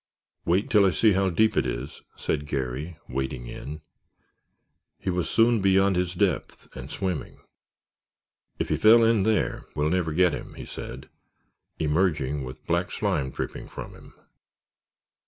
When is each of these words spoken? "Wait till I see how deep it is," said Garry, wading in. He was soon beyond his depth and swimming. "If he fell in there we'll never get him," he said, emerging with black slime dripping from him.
"Wait 0.45 0.67
till 0.67 0.83
I 0.83 0.89
see 0.89 1.11
how 1.11 1.29
deep 1.29 1.55
it 1.55 1.67
is," 1.67 2.01
said 2.15 2.47
Garry, 2.47 2.97
wading 3.07 3.45
in. 3.45 3.81
He 4.97 5.11
was 5.11 5.29
soon 5.29 5.61
beyond 5.61 5.95
his 5.95 6.15
depth 6.15 6.75
and 6.75 6.89
swimming. 6.89 7.37
"If 8.57 8.69
he 8.69 8.77
fell 8.77 9.03
in 9.03 9.21
there 9.21 9.65
we'll 9.75 9.91
never 9.91 10.11
get 10.11 10.33
him," 10.33 10.55
he 10.55 10.65
said, 10.65 11.07
emerging 11.77 12.43
with 12.43 12.65
black 12.65 12.89
slime 12.91 13.29
dripping 13.29 13.67
from 13.67 13.93
him. 13.93 14.11